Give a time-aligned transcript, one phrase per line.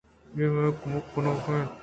[0.35, 1.71] اے مئے کمک کنوک اِنت